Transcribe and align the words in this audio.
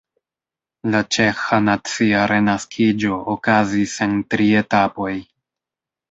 La 0.93 0.99
ĉeĥa 1.15 1.57
nacia 1.65 2.23
renaskiĝo 2.31 3.19
okazis 3.33 3.93
en 4.07 4.15
tri 4.33 4.47
etapoj. 4.63 5.13